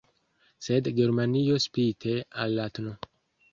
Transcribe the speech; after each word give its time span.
Sed 0.67 0.89
Germanio 1.01 1.61
spite 1.67 2.17
al 2.47 2.59
la 2.63 2.69
tn. 2.81 2.93